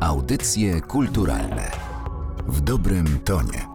Audycje 0.00 0.80
kulturalne 0.80 1.70
w 2.46 2.60
dobrym 2.60 3.20
tonie. 3.24 3.66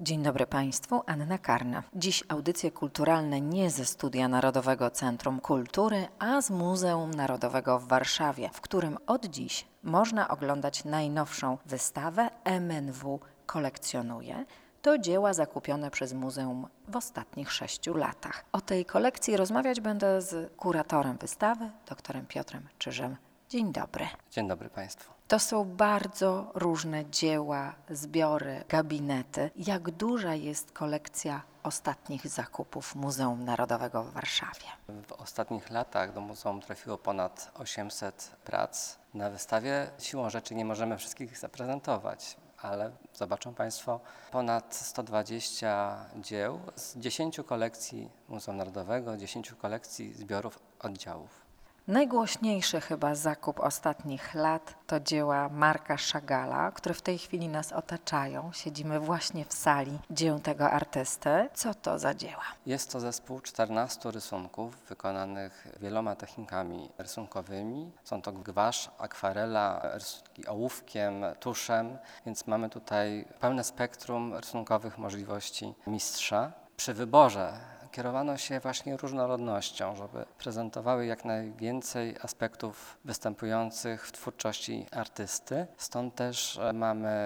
Dzień 0.00 0.22
dobry 0.22 0.46
Państwu, 0.46 1.02
Anna 1.06 1.38
Karna. 1.38 1.82
Dziś 1.94 2.24
audycje 2.28 2.70
kulturalne 2.70 3.40
nie 3.40 3.70
ze 3.70 3.84
Studia 3.84 4.28
Narodowego 4.28 4.90
Centrum 4.90 5.40
Kultury, 5.40 6.08
a 6.18 6.42
z 6.42 6.50
Muzeum 6.50 7.10
Narodowego 7.10 7.78
w 7.78 7.88
Warszawie, 7.88 8.50
w 8.52 8.60
którym 8.60 8.98
od 9.06 9.26
dziś 9.26 9.66
można 9.82 10.28
oglądać 10.28 10.84
najnowszą 10.84 11.58
wystawę 11.66 12.30
MNW 12.44 13.20
kolekcjonuje. 13.46 14.44
To 14.82 14.98
dzieła 14.98 15.34
zakupione 15.34 15.90
przez 15.90 16.12
muzeum 16.12 16.66
w 16.88 16.96
ostatnich 16.96 17.52
sześciu 17.52 17.96
latach. 17.96 18.44
O 18.52 18.60
tej 18.60 18.84
kolekcji 18.84 19.36
rozmawiać 19.36 19.80
będę 19.80 20.22
z 20.22 20.52
kuratorem 20.56 21.16
wystawy, 21.16 21.70
doktorem 21.88 22.26
Piotrem 22.26 22.68
Czyżem. 22.78 23.16
Dzień 23.48 23.72
dobry. 23.72 24.06
Dzień 24.30 24.48
dobry 24.48 24.70
Państwu. 24.70 25.13
To 25.28 25.38
są 25.38 25.64
bardzo 25.64 26.50
różne 26.54 27.10
dzieła, 27.10 27.74
zbiory, 27.90 28.64
gabinety. 28.68 29.50
Jak 29.56 29.90
duża 29.90 30.34
jest 30.34 30.72
kolekcja 30.72 31.42
ostatnich 31.62 32.28
zakupów 32.28 32.94
Muzeum 32.94 33.44
Narodowego 33.44 34.02
w 34.02 34.12
Warszawie? 34.12 34.66
W 34.88 35.12
ostatnich 35.12 35.70
latach 35.70 36.12
do 36.12 36.20
muzeum 36.20 36.60
trafiło 36.60 36.98
ponad 36.98 37.50
800 37.54 38.36
prac. 38.44 38.98
Na 39.14 39.30
wystawie 39.30 39.90
siłą 39.98 40.30
rzeczy 40.30 40.54
nie 40.54 40.64
możemy 40.64 40.98
wszystkich 40.98 41.38
zaprezentować, 41.38 42.36
ale 42.58 42.90
zobaczą 43.14 43.54
Państwo 43.54 44.00
ponad 44.32 44.74
120 44.74 45.96
dzieł 46.16 46.60
z 46.76 46.96
10 46.96 47.40
kolekcji 47.46 48.10
Muzeum 48.28 48.56
Narodowego, 48.56 49.16
10 49.16 49.52
kolekcji 49.52 50.12
zbiorów 50.12 50.58
oddziałów. 50.80 51.43
Najgłośniejszy 51.88 52.80
chyba 52.80 53.14
zakup 53.14 53.60
ostatnich 53.60 54.34
lat 54.34 54.74
to 54.86 55.00
dzieła 55.00 55.48
Marka 55.48 55.96
Szagala, 55.98 56.70
które 56.72 56.94
w 56.94 57.02
tej 57.02 57.18
chwili 57.18 57.48
nas 57.48 57.72
otaczają. 57.72 58.50
Siedzimy 58.52 59.00
właśnie 59.00 59.44
w 59.44 59.52
sali 59.52 59.98
dzieł 60.10 60.38
tego 60.38 60.70
artysty. 60.70 61.48
Co 61.54 61.74
to 61.74 61.98
za 61.98 62.14
dzieła? 62.14 62.42
Jest 62.66 62.92
to 62.92 63.00
zespół 63.00 63.40
14 63.40 64.10
rysunków 64.10 64.76
wykonanych 64.88 65.68
wieloma 65.80 66.16
technikami 66.16 66.90
rysunkowymi. 66.98 67.92
Są 68.04 68.22
to 68.22 68.32
gwasz, 68.32 68.90
akwarela, 68.98 69.80
rysunki 69.94 70.46
ołówkiem, 70.46 71.24
tuszem, 71.40 71.98
więc 72.26 72.46
mamy 72.46 72.70
tutaj 72.70 73.24
pełne 73.40 73.64
spektrum 73.64 74.34
rysunkowych 74.34 74.98
możliwości 74.98 75.74
mistrza. 75.86 76.52
Przy 76.76 76.94
wyborze 76.94 77.73
kierowano 77.94 78.36
się 78.36 78.60
właśnie 78.60 78.96
różnorodnością, 78.96 79.96
żeby 79.96 80.24
prezentowały 80.38 81.06
jak 81.06 81.24
najwięcej 81.24 82.16
aspektów 82.22 82.98
występujących 83.04 84.06
w 84.06 84.12
twórczości 84.12 84.86
artysty. 84.92 85.66
Stąd 85.76 86.14
też 86.14 86.58
e, 86.58 86.72
mamy 86.72 87.16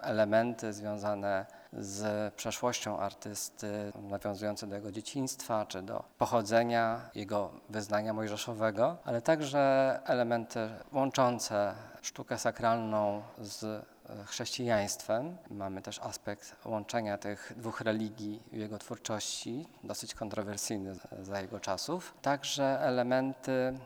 elementy 0.00 0.72
związane 0.72 1.46
z 1.72 2.34
przeszłością 2.34 2.98
artysty, 2.98 3.92
nawiązujące 3.94 4.66
do 4.66 4.76
jego 4.76 4.92
dzieciństwa 4.92 5.66
czy 5.66 5.82
do 5.82 6.04
pochodzenia 6.18 7.10
jego 7.14 7.50
wyznania 7.68 8.12
mojżeszowego, 8.12 8.96
ale 9.04 9.22
także 9.22 10.00
elementy 10.04 10.68
łączące 10.92 11.74
sztukę 12.02 12.38
sakralną 12.38 13.22
z 13.38 13.86
chrześcijaństwem. 14.26 15.36
Mamy 15.50 15.82
też 15.82 15.98
aspekt 15.98 16.56
łączenia 16.64 17.18
tych 17.18 17.52
dwóch 17.56 17.80
religii 17.80 18.42
w 18.52 18.56
jego 18.56 18.78
twórczości, 18.78 19.66
dosyć 19.84 20.14
kontrowersyjny 20.14 20.96
za 21.22 21.40
jego 21.40 21.60
czasów. 21.60 22.14
Także 22.22 22.80
elementy 22.80 23.78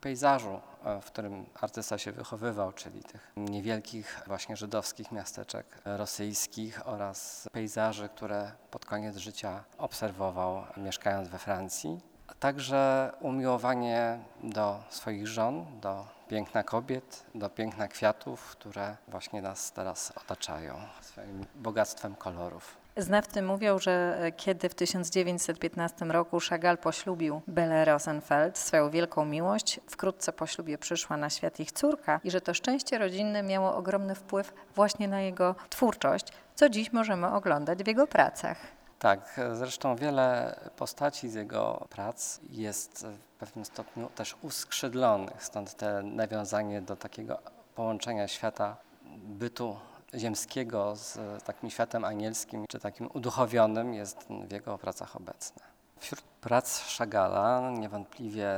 pejzażu, 0.00 0.60
e, 0.84 1.00
w 1.00 1.04
którym 1.04 1.46
artysta 1.60 1.98
się 1.98 2.12
wychowywał, 2.12 2.72
czyli 2.72 3.04
tych 3.04 3.32
niewielkich 3.36 4.22
właśnie 4.26 4.56
żydowskich 4.56 5.12
miasteczek 5.12 5.66
rosyjskich 5.84 6.88
oraz 6.88 7.48
pejzaży, 7.52 8.08
które 8.08 8.52
pod 8.70 8.84
koniec 8.84 9.16
życia 9.16 9.64
obserwował 9.78 10.64
mieszkając 10.76 11.28
we 11.28 11.38
Francji. 11.38 12.00
A 12.26 12.34
także 12.34 13.12
umiłowanie 13.20 14.18
do 14.42 14.80
swoich 14.90 15.26
żon, 15.26 15.80
do 15.80 16.15
piękna 16.28 16.62
kobiet, 16.62 17.24
do 17.34 17.50
piękna 17.50 17.88
kwiatów, 17.88 18.50
które 18.50 18.96
właśnie 19.08 19.42
nas 19.42 19.72
teraz 19.72 20.12
otaczają 20.16 20.74
swoim 21.00 21.44
bogactwem 21.54 22.14
kolorów. 22.14 22.76
Znawcy 22.96 23.42
mówią, 23.42 23.78
że 23.78 24.16
kiedy 24.36 24.68
w 24.68 24.74
1915 24.74 26.04
roku 26.04 26.38
Chagall 26.48 26.78
poślubił 26.78 27.40
Belle 27.46 27.84
Rosenfeld, 27.84 28.58
swoją 28.58 28.90
wielką 28.90 29.24
miłość, 29.24 29.80
wkrótce 29.86 30.32
po 30.32 30.46
ślubie 30.46 30.78
przyszła 30.78 31.16
na 31.16 31.30
świat 31.30 31.60
ich 31.60 31.72
córka 31.72 32.20
i 32.24 32.30
że 32.30 32.40
to 32.40 32.54
szczęście 32.54 32.98
rodzinne 32.98 33.42
miało 33.42 33.76
ogromny 33.76 34.14
wpływ 34.14 34.52
właśnie 34.74 35.08
na 35.08 35.20
jego 35.20 35.54
twórczość, 35.70 36.26
co 36.54 36.68
dziś 36.68 36.92
możemy 36.92 37.32
oglądać 37.32 37.84
w 37.84 37.86
jego 37.86 38.06
pracach. 38.06 38.56
Tak, 39.06 39.40
zresztą 39.52 39.96
wiele 39.96 40.60
postaci 40.76 41.28
z 41.28 41.34
jego 41.34 41.86
prac 41.90 42.40
jest 42.50 43.06
w 43.06 43.38
pewnym 43.38 43.64
stopniu 43.64 44.08
też 44.14 44.36
uskrzydlonych, 44.42 45.44
stąd 45.44 45.74
te 45.74 46.02
nawiązanie 46.02 46.82
do 46.82 46.96
takiego 46.96 47.38
połączenia 47.74 48.28
świata 48.28 48.76
bytu 49.16 49.76
ziemskiego 50.14 50.96
z 50.96 51.18
takim 51.44 51.70
światem 51.70 52.04
anielskim, 52.04 52.64
czy 52.68 52.80
takim 52.80 53.08
uduchowionym 53.14 53.94
jest 53.94 54.26
w 54.48 54.52
jego 54.52 54.78
pracach 54.78 55.16
obecne. 55.16 55.62
Wśród 55.98 56.22
prac 56.22 56.80
Szagala 56.80 57.70
niewątpliwie 57.70 58.48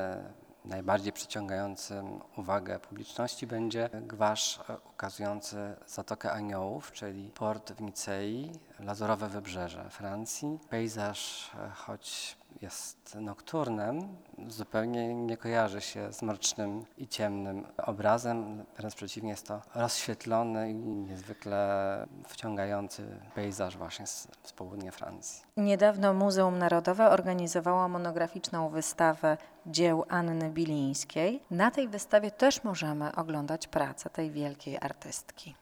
najbardziej 0.64 1.12
przyciągającym 1.12 2.20
uwagę 2.36 2.78
publiczności 2.78 3.46
będzie 3.46 3.90
gwasz 3.92 4.60
ukazujący 4.94 5.76
Zatokę 5.86 6.32
Aniołów, 6.32 6.92
czyli 6.92 7.30
port 7.30 7.72
w 7.72 7.80
Nicei, 7.80 8.52
lazurowe 8.80 9.28
wybrzeże 9.28 9.90
Francji. 9.90 10.58
Pejzaż, 10.70 11.50
choć 11.74 12.36
jest 12.62 13.14
nokturnem, 13.20 14.16
zupełnie 14.48 15.14
nie 15.14 15.36
kojarzy 15.36 15.80
się 15.80 16.12
z 16.12 16.22
mrocznym 16.22 16.84
i 16.98 17.08
ciemnym 17.08 17.66
obrazem. 17.86 18.64
Wręcz 18.76 18.94
przeciwnie, 18.94 19.30
jest 19.30 19.46
to 19.46 19.62
rozświetlony 19.74 20.70
i 20.70 20.74
niezwykle 20.74 22.06
wciągający 22.28 23.20
pejzaż 23.34 23.76
właśnie 23.76 24.06
z, 24.06 24.28
z 24.42 24.52
południa 24.52 24.90
Francji. 24.90 25.44
Niedawno 25.56 26.14
Muzeum 26.14 26.58
Narodowe 26.58 27.10
organizowało 27.10 27.88
monograficzną 27.88 28.68
wystawę 28.68 29.36
dzieł 29.66 30.04
Anny 30.08 30.50
Bilińskiej. 30.50 31.42
Na 31.50 31.70
tej 31.70 31.88
wystawie 31.88 32.30
też 32.30 32.64
możemy 32.64 33.14
oglądać 33.14 33.66
pracę 33.66 34.10
tej 34.10 34.30
wielkiej 34.30 34.78
artystki. 34.80 35.54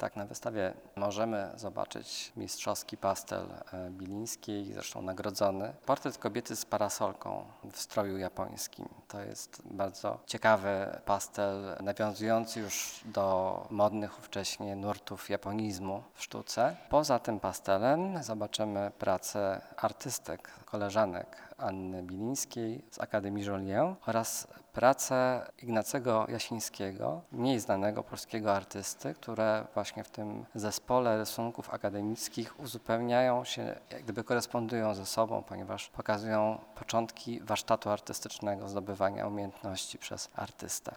Tak, 0.00 0.16
na 0.16 0.26
wystawie 0.26 0.72
możemy 0.96 1.50
zobaczyć 1.56 2.32
mistrzowski 2.36 2.96
pastel 2.96 3.46
e, 3.72 3.90
Bilińskiej, 3.90 4.72
zresztą 4.72 5.02
nagrodzony. 5.02 5.72
Portret 5.86 6.18
kobiety 6.18 6.56
z 6.56 6.64
parasolką 6.64 7.44
w 7.72 7.80
stroju 7.80 8.18
japońskim. 8.18 8.88
To 9.08 9.20
jest 9.20 9.62
bardzo 9.64 10.18
ciekawy 10.26 11.00
pastel, 11.04 11.76
nawiązujący 11.80 12.60
już 12.60 13.00
do 13.04 13.66
modnych 13.70 14.18
ówcześnie 14.18 14.76
nurtów 14.76 15.30
japonizmu 15.30 16.02
w 16.14 16.22
sztuce. 16.22 16.76
Poza 16.88 17.18
tym 17.18 17.40
pastelem 17.40 18.22
zobaczymy 18.22 18.90
pracę 18.98 19.60
artystek, 19.76 20.50
koleżanek 20.64 21.36
Anny 21.58 22.02
Bilińskiej 22.02 22.84
z 22.90 23.00
Akademii 23.00 23.44
Joliet 23.44 23.96
oraz 24.06 24.46
pracę 24.72 25.46
Ignacego 25.62 26.26
Jasińskiego, 26.28 27.20
mniej 27.32 27.60
znanego 27.60 28.02
polskiego 28.02 28.54
artysty, 28.54 29.14
które 29.14 29.66
właśnie 29.74 29.89
w 30.04 30.10
tym 30.10 30.44
zespole 30.54 31.18
rysunków 31.18 31.74
akademickich 31.74 32.60
uzupełniają 32.60 33.44
się, 33.44 33.76
jak 33.90 34.02
gdyby 34.02 34.24
korespondują 34.24 34.94
ze 34.94 35.06
sobą, 35.06 35.42
ponieważ 35.42 35.88
pokazują 35.88 36.58
początki 36.74 37.40
warsztatu 37.40 37.90
artystycznego, 37.90 38.68
zdobywania 38.68 39.26
umiejętności 39.26 39.98
przez 39.98 40.28
artystę. 40.36 40.94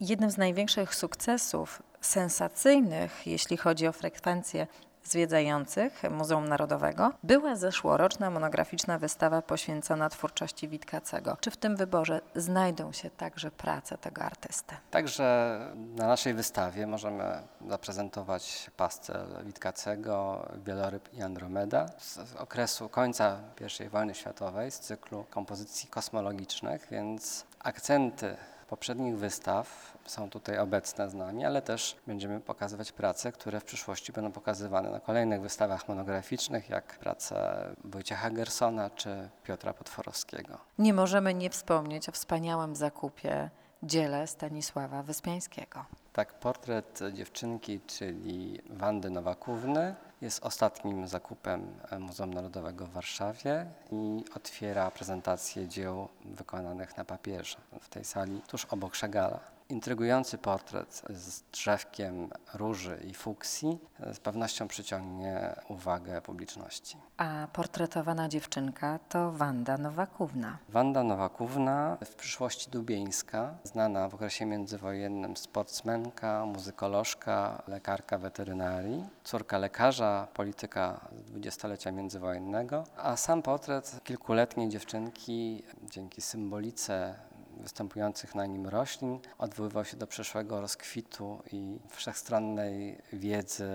Jednym 0.00 0.30
z 0.30 0.38
największych 0.38 0.94
sukcesów 0.94 1.82
sensacyjnych, 2.00 3.26
jeśli 3.26 3.56
chodzi 3.56 3.86
o 3.86 3.92
frekwencję 3.92 4.66
zwiedzających 5.04 6.02
Muzeum 6.10 6.48
Narodowego 6.48 7.12
była 7.22 7.56
zeszłoroczna 7.56 8.30
monograficzna 8.30 8.98
wystawa 8.98 9.42
poświęcona 9.42 10.08
twórczości 10.08 10.68
Witkacego. 10.68 11.36
Czy 11.40 11.50
w 11.50 11.56
tym 11.56 11.76
wyborze 11.76 12.20
znajdą 12.34 12.92
się 12.92 13.10
także 13.10 13.50
prace 13.50 13.98
tego 13.98 14.22
artysty? 14.22 14.76
Także 14.90 15.58
na 15.74 16.06
naszej 16.06 16.34
wystawie 16.34 16.86
możemy 16.86 17.24
zaprezentować 17.68 18.70
pastel 18.76 19.26
Witkacego, 19.44 20.46
Wieloryb 20.66 21.14
i 21.14 21.22
Andromeda 21.22 21.86
z 21.98 22.18
okresu 22.38 22.88
końca 22.88 23.38
I 23.84 23.88
wojny 23.88 24.14
światowej, 24.14 24.70
z 24.70 24.78
cyklu 24.78 25.24
kompozycji 25.30 25.88
kosmologicznych, 25.88 26.86
więc 26.90 27.46
akcenty 27.60 28.36
poprzednich 28.66 29.16
wystaw 29.16 29.98
są 30.06 30.30
tutaj 30.30 30.58
obecne 30.58 31.10
z 31.10 31.14
nami, 31.14 31.44
ale 31.44 31.62
też 31.62 31.96
będziemy 32.06 32.40
pokazywać 32.40 32.92
prace, 32.92 33.32
które 33.32 33.60
w 33.60 33.64
przyszłości 33.64 34.12
będą 34.12 34.32
pokazywane 34.32 34.90
na 34.90 35.00
kolejnych 35.00 35.40
wystawach 35.40 35.88
monograficznych, 35.88 36.68
jak 36.68 36.98
prace 36.98 37.66
Wojciecha 37.84 38.30
Gersona 38.30 38.90
czy 38.90 39.28
Piotra 39.44 39.72
Potworowskiego. 39.74 40.58
Nie 40.78 40.94
możemy 40.94 41.34
nie 41.34 41.50
wspomnieć 41.50 42.08
o 42.08 42.12
wspaniałym 42.12 42.76
zakupie 42.76 43.50
dziele 43.82 44.26
Stanisława 44.26 45.02
Wyspiańskiego. 45.02 45.84
Tak, 46.12 46.34
portret 46.34 47.00
dziewczynki, 47.12 47.80
czyli 47.86 48.60
Wandy 48.70 49.10
Nowakówny, 49.10 49.94
jest 50.20 50.44
ostatnim 50.44 51.08
zakupem 51.08 51.66
Muzeum 51.98 52.34
Narodowego 52.34 52.86
w 52.86 52.90
Warszawie 52.90 53.66
i 53.92 54.24
otwiera 54.36 54.90
prezentację 54.90 55.68
dzieł 55.68 56.08
wykonanych 56.24 56.96
na 56.96 57.04
papierze 57.04 57.56
w 57.80 57.88
tej 57.88 58.04
sali 58.04 58.40
tuż 58.46 58.64
obok 58.64 58.94
Szagala. 58.94 59.40
Intrygujący 59.74 60.38
portret 60.38 61.02
z 61.10 61.42
drzewkiem 61.52 62.30
róży 62.54 63.00
i 63.10 63.14
fuksji 63.14 63.78
z 64.12 64.18
pewnością 64.18 64.68
przyciągnie 64.68 65.54
uwagę 65.68 66.20
publiczności. 66.20 66.96
A 67.16 67.48
portretowana 67.52 68.28
dziewczynka 68.28 68.98
to 69.08 69.32
Wanda 69.32 69.78
Nowakówna. 69.78 70.58
Wanda 70.68 71.02
Nowakówna, 71.02 71.96
w 72.04 72.14
przyszłości 72.14 72.70
dubieńska, 72.70 73.54
znana 73.64 74.08
w 74.08 74.14
okresie 74.14 74.46
międzywojennym 74.46 75.36
sportsmenka, 75.36 76.46
muzykolożka, 76.46 77.62
lekarka 77.68 78.18
weterynarii, 78.18 79.04
córka 79.24 79.58
lekarza, 79.58 80.28
polityka 80.34 81.08
dwudziestolecia 81.26 81.92
międzywojennego, 81.92 82.84
a 82.96 83.16
sam 83.16 83.42
portret 83.42 84.00
kilkuletniej 84.04 84.68
dziewczynki 84.68 85.62
dzięki 85.90 86.20
symbolice 86.20 87.14
występujących 87.60 88.34
na 88.34 88.46
nim 88.46 88.66
roślin 88.66 89.18
odwoływał 89.38 89.84
się 89.84 89.96
do 89.96 90.06
przeszłego 90.06 90.60
rozkwitu 90.60 91.42
i 91.52 91.78
wszechstronnej 91.88 92.98
wiedzy, 93.12 93.68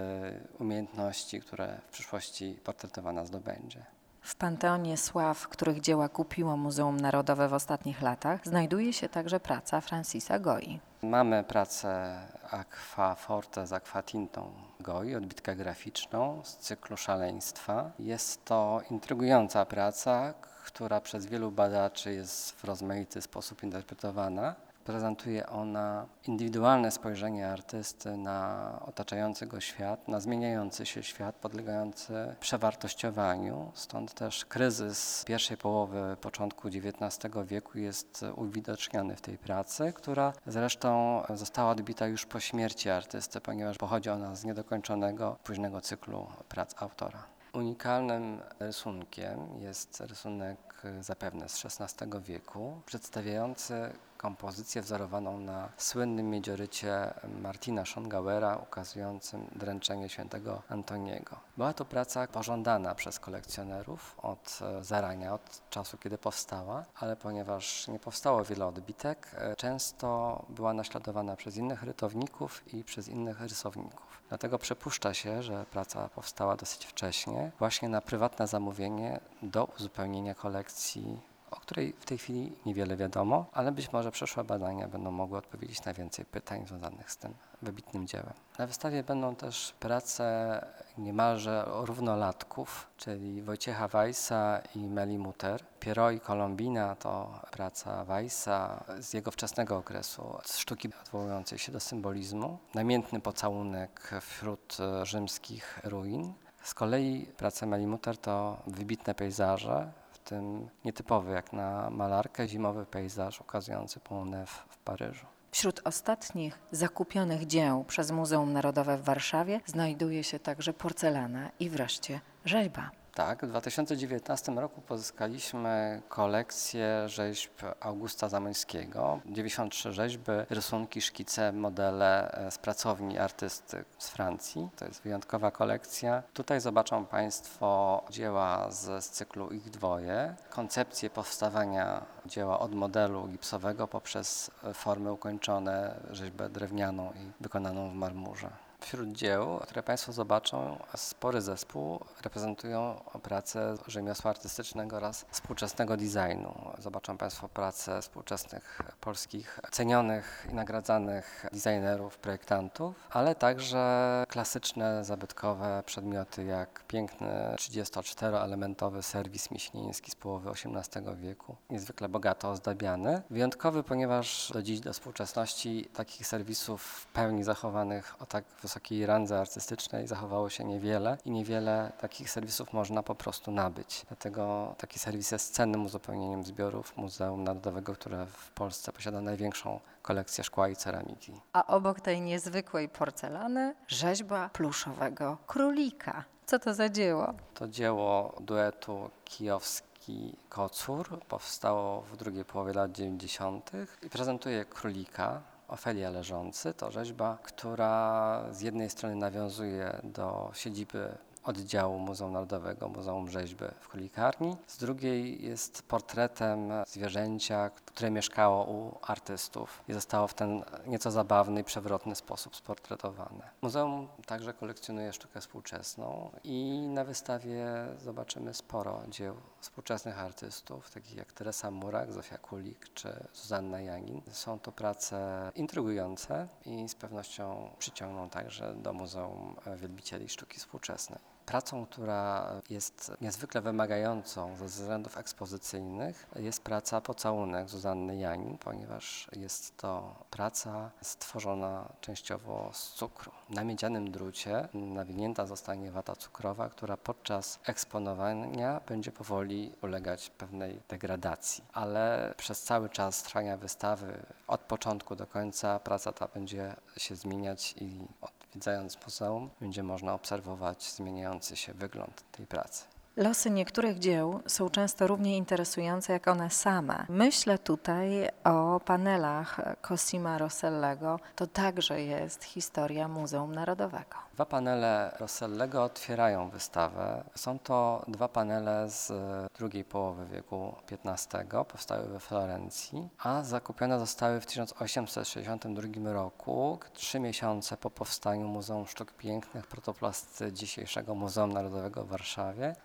umiejętności, 0.60 1.42
które 1.42 1.81
w 1.88 1.92
przyszłości 1.92 2.60
portretowana 2.64 3.26
zdobędzie. 3.26 3.86
W 4.22 4.36
panteonie 4.36 4.98
sław, 4.98 5.48
których 5.48 5.80
dzieła 5.81 6.10
kupiło 6.10 6.58
Muzeum 6.58 6.98
Narodowe 6.98 7.48
w 7.48 7.54
ostatnich 7.54 8.02
latach, 8.02 8.48
znajduje 8.48 8.94
się 8.94 9.10
także 9.10 9.40
praca 9.40 9.82
Francisa 9.82 10.40
Goi. 10.40 10.80
Mamy 11.02 11.44
pracę 11.44 12.20
Aqua 12.51 13.16
Forte 13.16 13.68
z 13.68 13.74
Aquatintą 13.74 14.54
Goi, 14.80 15.16
odbitkę 15.16 15.56
graficzną 15.56 16.42
z 16.44 16.57
cyklu 16.57 16.98
Szaleństwa. 16.98 17.92
Jest 18.00 18.46
to 18.46 18.81
intrygująca 18.92 19.66
praca, 19.66 20.34
która 20.66 21.01
przez 21.01 21.25
wielu 21.25 21.51
badaczy 21.51 22.13
jest 22.13 22.51
w 22.51 22.63
rozmaity 22.63 23.22
sposób 23.22 23.63
interpretowana. 23.63 24.56
Prezentuje 24.89 25.47
ona 25.47 26.06
indywidualne 26.27 26.91
spojrzenie 26.91 27.47
artysty 27.50 28.18
na 28.18 28.80
otaczający 28.86 29.47
go 29.47 29.59
świat, 29.59 30.07
na 30.07 30.19
zmieniający 30.19 30.86
się 30.86 31.03
świat, 31.03 31.36
podlegający 31.36 32.36
przewartościowaniu. 32.39 33.71
Stąd 33.74 34.13
też 34.13 34.45
kryzys 34.45 35.24
pierwszej 35.27 35.57
połowy, 35.57 36.18
początku 36.21 36.68
XIX 36.68 37.36
wieku 37.45 37.80
jest 37.80 38.25
uwidoczniony 38.36 39.15
w 39.15 39.21
tej 39.21 39.38
pracy, 39.38 39.94
która 39.95 40.33
zresztą 40.47 41.24
została 41.33 41.71
odbita 41.71 42.07
już 42.07 42.25
po 42.25 42.39
śmierci 42.39 42.89
artysty, 42.89 43.41
ponieważ 43.41 43.77
pochodzi 43.77 44.09
ona 44.09 44.36
z 44.36 44.44
niedokończonego 44.45 45.38
późnego 45.44 45.81
cyklu 45.81 46.27
prac 46.47 46.81
autora. 46.81 47.24
Unikalnym 47.53 48.41
rysunkiem 48.59 49.39
jest 49.59 50.01
rysunek 50.01 50.81
zapewne 51.00 51.50
z 51.50 51.65
XVI 51.65 52.09
wieku, 52.21 52.81
przedstawiający 52.86 53.91
kompozycję 54.19 54.81
wzorowaną 54.81 55.39
na 55.39 55.69
słynnym 55.77 56.30
miedziorycie 56.30 57.13
Martina 57.42 57.86
Schongauera 57.86 58.57
ukazującym 58.57 59.48
dręczenie 59.56 60.10
świętego 60.10 60.62
Antoniego. 60.69 61.36
Była 61.57 61.74
to 61.74 61.86
praca 61.86 62.27
pożądana 62.27 62.95
przez 62.95 63.19
kolekcjonerów 63.19 64.16
od 64.21 64.60
e, 64.62 64.83
zarania, 64.83 65.33
od 65.33 65.69
czasu, 65.69 65.98
kiedy 65.98 66.18
powstała, 66.18 66.86
ale 66.95 67.16
ponieważ 67.16 67.88
nie 67.88 68.00
powstało 68.00 68.44
wiele 68.44 68.66
odbitek, 68.66 69.31
e, 69.38 69.56
często 69.56 70.42
była 70.50 70.74
naśladowana 70.74 71.36
przez 71.36 71.57
innych 71.57 71.83
rytowników 71.83 72.74
i 72.74 72.83
przez 72.83 73.07
innych 73.07 73.42
rysowników. 73.42 74.22
Dlatego 74.30 74.60
przypuszcza 74.60 75.13
się, 75.13 75.44
że 75.44 75.65
praca 75.72 76.10
powstała 76.10 76.56
dosyć 76.56 76.86
wcześnie, 76.86 77.51
właśnie 77.60 77.89
na 77.89 78.01
prywatne 78.01 78.48
zamówienie 78.48 79.19
do 79.42 79.65
uzupełnienia 79.65 80.36
kolekcji 80.36 81.29
o 81.51 81.56
której 81.56 81.94
w 82.00 82.06
tej 82.06 82.18
chwili 82.18 82.51
niewiele 82.66 82.98
wiadomo, 82.98 83.46
ale 83.54 83.72
być 83.72 83.94
może 83.94 84.12
przyszłe 84.12 84.44
badania 84.44 84.88
będą 84.88 85.12
mogły 85.12 85.38
odpowiedzieć 85.38 85.86
na 85.86 85.94
więcej 85.94 86.25
pytań 86.25 86.68
związanych 86.68 87.12
z 87.12 87.18
tym 87.18 87.34
wybitnym 87.62 88.07
dziełem. 88.07 88.34
Na 88.57 88.68
wystawie 88.68 89.04
będą 89.04 89.36
też 89.36 89.74
prace 89.80 90.66
niemalże 90.98 91.66
równolatków, 91.68 92.88
czyli 92.98 93.42
Wojciecha 93.42 93.88
Weissa 93.88 94.62
i 94.75 94.80
Meli 94.80 95.18
Muter. 95.18 95.63
Piero 95.80 96.12
i 96.12 96.19
Kolombina 96.19 96.96
to 96.96 97.42
praca 97.51 98.06
Weissa 98.06 98.84
z 99.00 99.13
jego 99.13 99.31
wczesnego 99.31 99.78
okresu, 99.78 100.38
z 100.44 100.57
sztuki 100.57 100.90
odwołującej 101.01 101.60
się 101.60 101.72
do 101.72 101.80
symbolizmu. 101.80 102.57
Namiętny 102.74 103.19
pocałunek 103.19 104.12
wśród 104.22 104.78
rzymskich 105.04 105.80
ruin. 105.84 106.34
Z 106.63 106.74
kolei 106.74 107.25
prace 107.38 107.66
Meli 107.66 107.88
Muter 107.88 108.18
to 108.18 108.57
wybitne 108.68 109.16
pejzaże, 109.16 109.92
tym 110.30 110.70
nietypowy 110.86 111.31
jak 111.31 111.54
na 111.54 111.90
malarkę 111.90 112.48
zimowy 112.48 112.86
pejzaż 112.86 113.42
ukazujący 113.42 114.00
Pont 114.00 114.36
w 114.70 114.78
Paryżu. 114.78 115.26
Wśród 115.52 115.81
ostatnich 115.84 116.60
zakupionych 116.72 117.48
dzieł 117.48 117.84
przez 117.84 118.12
Muzeum 118.12 118.54
Narodowe 118.54 118.98
w 118.98 119.04
Warszawie 119.04 119.62
znajduje 119.66 120.24
się 120.24 120.40
także 120.40 120.74
porcelana 120.74 121.50
i 121.60 121.70
wreszcie 121.70 122.22
rzeźba. 122.46 122.99
Tak, 123.19 123.45
w 123.45 123.48
2019 123.48 124.51
roku 124.51 124.81
pozyskaliśmy 124.81 126.01
kolekcję 126.10 127.10
rzeźb 127.10 127.51
Augusta 127.80 128.30
Zamońskiego. 128.30 129.19
93 129.25 129.94
rzeźby, 129.94 130.31
rysunki, 130.50 131.01
szkice, 131.01 131.51
modele 131.51 132.31
e, 132.31 132.51
z 132.51 132.57
pracowni 132.57 133.18
artysty 133.18 133.86
z 133.98 134.10
Francji. 134.10 134.69
To 134.75 134.86
jest 134.86 135.01
wyjątkowa 135.01 135.51
kolekcja. 135.51 136.24
Tutaj 136.33 136.62
zobaczą 136.62 137.06
Państwo 137.06 138.04
dzieła 138.10 138.71
z, 138.71 139.06
z 139.06 139.10
cyklu 139.10 139.50
Ich 139.50 139.69
Dwoje, 139.69 140.36
koncepcję 140.50 141.10
powstawania 141.10 142.06
dzieła 142.25 142.60
od 142.60 142.75
modelu 142.75 143.27
gipsowego 143.27 143.88
poprzez 143.88 144.51
e, 144.63 144.74
formy 144.74 145.12
ukończone, 145.12 146.00
rzeźbę 146.12 146.50
drewnianą 146.50 147.12
i 147.12 147.31
wykonaną 147.44 147.89
w 147.89 147.94
marmurze. 147.94 148.69
Wśród 148.81 149.12
dzieł, 149.12 149.60
które 149.64 149.84
Państwo 149.84 150.12
zobaczą, 150.12 150.78
spory 150.96 151.42
zespół 151.42 152.00
reprezentują 152.22 153.02
pracę 153.24 153.76
rzemiosła 153.88 154.31
artystycznego 154.31 154.98
oraz 154.98 155.26
współczesnego 155.30 155.98
designu. 155.98 156.72
Zobaczą 156.78 157.18
Państwo 157.18 157.50
pracę 157.50 158.02
współczesnych 158.02 158.81
polskich 159.02 159.60
cenionych 159.72 160.48
i 160.52 160.54
nagradzanych 160.54 161.46
designerów, 161.52 162.18
projektantów, 162.18 163.08
ale 163.12 163.36
także 163.36 164.24
klasyczne, 164.30 165.06
zabytkowe 165.06 165.84
przedmioty 165.86 166.44
jak 166.44 166.84
piękny 166.88 167.56
34-elementowy 167.56 169.01
serwis 169.01 169.51
miśniński 169.51 170.12
z 170.12 170.15
połowy 170.15 170.50
XVIII 170.50 171.15
wieku, 171.15 171.56
niezwykle 171.70 172.10
bogato 172.10 172.50
ozdabiany. 172.50 173.22
Wyjątkowy, 173.30 173.84
ponieważ 173.84 174.51
do 174.53 174.63
dziś, 174.63 174.80
do 174.80 174.94
współczesności 174.94 175.89
takich 175.94 176.27
serwisów 176.27 176.84
w 176.84 177.06
pełni 177.08 177.44
zachowanych 177.44 178.22
o 178.22 178.25
tak 178.25 178.44
wysokiej 178.70 179.06
randze 179.06 179.40
artystycznej 179.40 180.08
zachowało 180.08 180.50
się 180.50 180.64
niewiele 180.64 181.18
i 181.26 181.32
niewiele 181.32 181.92
takich 182.00 182.30
serwisów 182.30 182.74
można 182.74 183.04
po 183.04 183.16
prostu 183.16 183.52
nabyć. 183.52 184.06
Dlatego 184.08 184.76
taki 184.78 185.00
serwis 185.00 185.32
jest 185.32 185.54
cennym 185.54 185.86
uzupełnieniem 185.86 186.44
zbiorów 186.44 186.98
Muzeum 186.98 187.44
Narodowego, 187.44 187.94
które 187.94 188.26
w 188.26 188.52
Polsce 188.52 188.94
posiada 188.94 189.22
największą 189.22 189.80
kolekcję 190.02 190.44
szkła 190.44 190.70
i 190.70 190.76
ceramiki. 190.76 191.34
A 191.54 191.68
obok 191.68 192.02
tej 192.02 192.22
niezwykłej 192.22 192.90
porcelany 192.90 193.76
rzeźba 193.88 194.50
pluszowego 194.50 195.38
królika. 195.48 196.24
Co 196.46 196.60
to 196.60 196.74
za 196.74 196.90
dzieło? 196.90 197.34
To 197.54 197.68
dzieło 197.68 198.36
duetu 198.42 199.10
kijowski 199.26 200.36
Kocur 200.50 201.20
powstało 201.28 202.02
w 202.02 202.18
drugiej 202.18 202.46
połowie 202.46 202.74
lat 202.74 202.92
90. 202.92 203.72
i 204.04 204.10
prezentuje 204.10 204.66
królika, 204.66 205.42
Ofelia 205.70 206.10
leżący 206.10 206.74
to 206.74 206.92
rzeźba, 206.92 207.38
która 207.44 208.44
z 208.52 208.62
jednej 208.62 208.90
strony 208.90 209.16
nawiązuje 209.16 210.02
do 210.04 210.52
siedziby 210.54 211.18
oddziału 211.50 212.00
Muzeum 212.00 212.34
Narodowego, 212.34 212.89
Muzeum 212.89 213.29
Rzeźby 213.29 213.65
w 213.79 213.88
Królikarni. 213.88 214.58
Z 214.68 214.77
drugiej 214.77 215.44
jest 215.44 215.82
portretem 215.82 216.72
zwierzęcia, 216.88 217.70
które 217.70 218.12
mieszkało 218.12 218.65
u 218.65 218.98
artystów 219.01 219.84
i 219.88 219.94
zostało 219.94 220.27
w 220.27 220.34
ten 220.34 220.63
nieco 220.88 221.12
zabawny 221.12 221.62
i 221.62 221.63
przewrotny 221.63 222.15
sposób 222.15 222.56
sportretowane. 222.56 223.50
Muzeum 223.62 224.08
także 224.25 224.53
kolekcjonuje 224.53 225.13
sztukę 225.13 225.41
współczesną 225.41 226.32
i 226.44 226.88
na 226.88 227.03
wystawie 227.03 227.65
zobaczymy 228.00 228.53
sporo 228.53 229.01
dzieł 229.08 229.36
współczesnych 229.60 230.20
artystów, 230.20 230.91
takich 230.91 231.15
jak 231.15 231.34
Teresa 231.34 231.72
Murak, 231.72 232.13
Zofia 232.13 232.38
Kulik 232.38 232.94
czy 232.94 233.27
Zuzanna 233.34 233.82
Jagin. 233.82 234.22
Są 234.32 234.60
to 234.60 234.72
prace 234.72 235.51
intrygujące 235.56 236.48
i 236.65 236.89
z 236.89 236.96
pewnością 236.96 237.70
przyciągną 237.79 238.29
także 238.29 238.75
do 238.75 238.94
Muzeum 238.94 239.56
Wielbicieli 239.77 240.29
Sztuki 240.29 240.60
Współczesnej. 240.60 241.20
Pracą, 241.50 241.86
która 241.86 242.51
jest 242.70 243.12
niezwykle 243.22 243.62
wymagającą 243.62 244.58
ze 244.58 244.65
względów 244.65 245.18
ekspozycyjnych, 245.18 246.27
jest 246.36 246.63
praca 246.63 247.01
Pocałunek 247.01 247.70
Zuzanny 247.70 248.18
Janin, 248.18 248.58
ponieważ 248.58 249.27
jest 249.36 249.77
to 249.77 250.15
praca 250.29 250.91
stworzona 251.01 251.89
częściowo 252.01 252.70
z 252.74 252.94
cukru. 252.94 253.32
Na 253.50 253.63
miedzianym 253.63 254.12
drucie 254.12 254.68
nawinięta 254.74 255.46
zostanie 255.46 255.91
wata 255.91 256.15
cukrowa, 256.15 256.70
która 256.70 256.98
podczas 256.98 257.60
eksponowania 257.65 258.82
będzie 258.88 259.12
powoli 259.12 259.74
ulegać 259.82 260.29
pewnej 260.29 260.82
degradacji, 260.89 261.63
ale 261.74 262.34
przez 262.38 262.63
cały 262.63 262.89
czas 262.89 263.24
trwania 263.24 263.58
wystawy, 263.58 264.20
od 264.48 264.62
początku 264.62 265.15
do 265.15 265.27
końca, 265.27 265.79
praca 265.79 266.12
ta 266.12 266.27
będzie 266.27 266.75
się 266.98 267.15
zmieniać 267.15 267.75
i 267.82 268.08
odwiedzając 268.50 268.98
muzeum 269.06 269.50
będzie 269.62 269.84
można 269.84 270.13
obserwować 270.13 270.84
zmieniający 270.84 271.56
się 271.56 271.74
wygląd 271.74 272.32
tej 272.32 272.48
pracy. 272.48 272.84
Losy 273.20 273.50
niektórych 273.50 274.00
dzieł 274.00 274.40
są 274.48 274.70
często 274.70 275.08
równie 275.08 275.38
interesujące 275.38 276.14
jak 276.14 276.28
one 276.28 276.50
same. 276.50 277.06
Myślę 277.10 277.58
tutaj 277.58 278.30
o 278.44 278.80
panelach 278.80 279.62
Cosima 279.82 280.38
Rossellego. 280.38 281.20
To 281.36 281.48
także 281.48 282.02
jest 282.02 282.44
historia 282.44 283.08
Muzeum 283.08 283.56
Narodowego. 283.56 284.16
Dwa 284.34 284.46
panele 284.46 285.16
Rossellego 285.20 285.84
otwierają 285.84 286.50
wystawę. 286.50 287.24
Są 287.36 287.60
to 287.60 288.06
dwa 288.08 288.28
panele 288.28 288.90
z 288.90 289.12
drugiej 289.54 289.84
połowy 289.84 290.26
wieku 290.26 290.76
XV, 290.92 291.66
powstały 291.68 292.08
we 292.08 292.20
Florencji, 292.20 293.10
a 293.24 293.44
zakupione 293.44 294.00
zostały 294.00 294.42
w 294.42 294.46
1862 294.46 296.14
roku, 296.14 296.80
trzy 296.94 297.20
miesiące 297.20 297.78
po 297.78 297.90
powstaniu 297.90 298.48
Muzeum 298.48 298.88
Sztuk 298.88 299.14
Pięknych, 299.14 299.68
protoplasty 299.68 300.54
dzisiejszego 300.54 301.16
Muzeum 301.16 301.54
Narodowego 301.54 302.04
w 302.04 302.08
Warszawie 302.08 302.76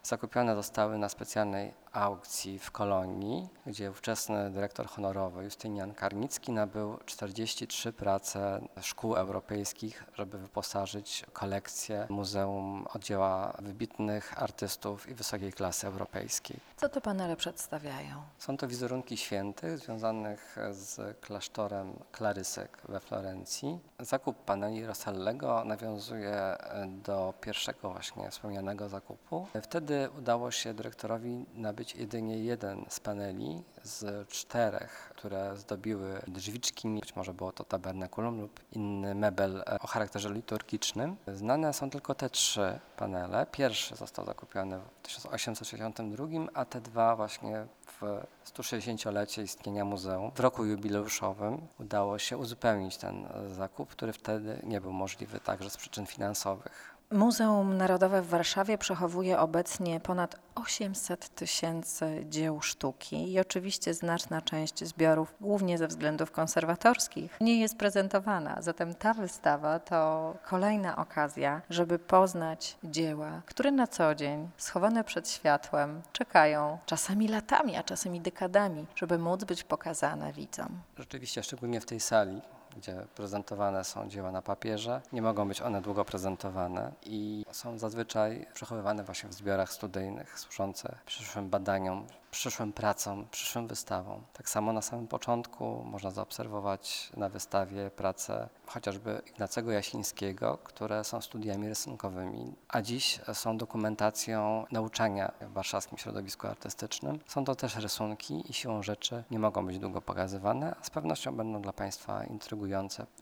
zostały 0.54 0.98
na 0.98 1.08
specjalnej 1.08 1.74
aukcji 1.92 2.58
w 2.58 2.70
Kolonii, 2.70 3.48
gdzie 3.66 3.90
ówczesny 3.90 4.50
dyrektor 4.50 4.86
honorowy 4.86 5.44
Justynian 5.44 5.94
Karnicki 5.94 6.52
nabył 6.52 6.98
43 7.06 7.92
prace 7.92 8.60
szkół 8.80 9.16
europejskich, 9.16 10.04
żeby 10.14 10.38
wyposażyć 10.38 11.24
kolekcję 11.32 12.06
Muzeum 12.10 12.86
Oddzieła 12.94 13.54
wybitnych 13.58 14.42
artystów 14.42 15.08
i 15.08 15.14
wysokiej 15.14 15.52
klasy 15.52 15.86
europejskiej. 15.86 16.56
Co 16.76 16.88
te 16.88 17.00
panele 17.00 17.36
przedstawiają? 17.36 18.22
Są 18.38 18.56
to 18.56 18.68
wizerunki 18.68 19.16
świętych 19.16 19.78
związanych 19.78 20.56
z 20.70 21.20
klasztorem 21.20 21.92
Klarysek 22.12 22.78
we 22.88 23.00
Florencji. 23.00 23.78
Zakup 24.04 24.44
paneli 24.44 24.86
Rossellego 24.86 25.64
nawiązuje 25.64 26.56
do 26.86 27.34
pierwszego 27.40 27.90
właśnie 27.90 28.30
wspomnianego 28.30 28.88
zakupu. 28.88 29.46
Wtedy 29.62 30.08
udało 30.18 30.50
się 30.50 30.74
dyrektorowi 30.74 31.46
nabyć 31.54 31.94
jedynie 31.94 32.38
jeden 32.38 32.84
z 32.88 33.00
paneli 33.00 33.62
z 33.82 34.28
czterech, 34.28 35.12
które 35.16 35.56
zdobiły 35.56 36.20
drzwiczki. 36.28 36.88
Być 36.88 37.16
może 37.16 37.34
było 37.34 37.52
to 37.52 37.64
tabernakulum 37.64 38.40
lub 38.40 38.60
inny 38.72 39.14
mebel 39.14 39.64
o 39.80 39.86
charakterze 39.86 40.30
liturgicznym. 40.32 41.16
Znane 41.26 41.72
są 41.72 41.90
tylko 41.90 42.14
te 42.14 42.30
trzy 42.30 42.78
panele. 42.96 43.46
Pierwszy 43.46 43.96
został 43.96 44.24
zakupiony 44.24 44.78
w 44.78 45.02
1862, 45.02 46.26
a 46.54 46.64
te 46.64 46.80
dwa 46.80 47.16
właśnie 47.16 47.66
w 47.86 48.02
160-lecie 48.46 49.42
istnienia 49.42 49.84
muzeum. 49.84 50.30
W 50.34 50.40
roku 50.40 50.64
jubileuszowym 50.64 51.66
udało 51.80 52.18
się 52.18 52.36
uzupełnić 52.38 52.96
ten 52.96 53.28
zakup, 53.46 53.93
który 53.94 54.12
wtedy 54.12 54.60
nie 54.62 54.80
był 54.80 54.92
możliwy 54.92 55.40
także 55.40 55.70
z 55.70 55.76
przyczyn 55.76 56.06
finansowych. 56.06 56.94
Muzeum 57.10 57.76
Narodowe 57.76 58.22
w 58.22 58.28
Warszawie 58.28 58.78
przechowuje 58.78 59.38
obecnie 59.38 60.00
ponad 60.00 60.36
800 60.54 61.34
tysięcy 61.34 62.26
dzieł 62.28 62.60
sztuki 62.60 63.32
i 63.32 63.40
oczywiście 63.40 63.94
znaczna 63.94 64.42
część 64.42 64.84
zbiorów, 64.84 65.34
głównie 65.40 65.78
ze 65.78 65.88
względów 65.88 66.30
konserwatorskich, 66.30 67.36
nie 67.40 67.60
jest 67.60 67.76
prezentowana. 67.76 68.62
Zatem 68.62 68.94
ta 68.94 69.14
wystawa 69.14 69.78
to 69.78 70.34
kolejna 70.44 70.96
okazja, 70.96 71.62
żeby 71.70 71.98
poznać 71.98 72.76
dzieła, 72.84 73.42
które 73.46 73.72
na 73.72 73.86
co 73.86 74.14
dzień, 74.14 74.50
schowane 74.56 75.04
przed 75.04 75.28
światłem, 75.28 76.02
czekają 76.12 76.78
czasami 76.86 77.28
latami, 77.28 77.76
a 77.76 77.82
czasami 77.82 78.20
dekadami, 78.20 78.86
żeby 78.94 79.18
móc 79.18 79.44
być 79.44 79.64
pokazane 79.64 80.32
widzom. 80.32 80.68
Rzeczywiście, 80.98 81.42
szczególnie 81.42 81.80
w 81.80 81.86
tej 81.86 82.00
sali, 82.00 82.40
gdzie 82.76 83.06
prezentowane 83.14 83.84
są 83.84 84.08
dzieła 84.08 84.32
na 84.32 84.42
papierze. 84.42 85.02
Nie 85.12 85.22
mogą 85.22 85.48
być 85.48 85.62
one 85.62 85.82
długo 85.82 86.04
prezentowane 86.04 86.92
i 87.02 87.44
są 87.50 87.78
zazwyczaj 87.78 88.46
przechowywane 88.54 89.04
właśnie 89.04 89.28
w 89.28 89.34
zbiorach 89.34 89.72
studyjnych, 89.72 90.38
służące 90.38 90.94
przyszłym 91.06 91.50
badaniom, 91.50 92.06
przyszłym 92.30 92.72
pracom, 92.72 93.26
przyszłym 93.30 93.66
wystawom. 93.66 94.22
Tak 94.32 94.48
samo 94.48 94.72
na 94.72 94.82
samym 94.82 95.08
początku 95.08 95.84
można 95.84 96.10
zaobserwować 96.10 97.10
na 97.16 97.28
wystawie 97.28 97.90
prace 97.90 98.48
chociażby 98.66 99.22
Ignacego 99.26 99.72
Jasińskiego, 99.72 100.58
które 100.64 101.04
są 101.04 101.20
studiami 101.20 101.68
rysunkowymi, 101.68 102.54
a 102.68 102.82
dziś 102.82 103.20
są 103.32 103.56
dokumentacją 103.56 104.66
nauczania 104.70 105.32
w 105.40 105.52
warszawskim 105.52 105.98
środowisku 105.98 106.46
artystycznym. 106.46 107.18
Są 107.26 107.44
to 107.44 107.54
też 107.54 107.76
rysunki 107.76 108.50
i 108.50 108.52
siłą 108.52 108.82
rzeczy 108.82 109.24
nie 109.30 109.38
mogą 109.38 109.66
być 109.66 109.78
długo 109.78 110.00
pokazywane, 110.00 110.76
a 110.80 110.84
z 110.84 110.90
pewnością 110.90 111.36
będą 111.36 111.62
dla 111.62 111.72
Państwa 111.72 112.24
intrygujące 112.24 112.63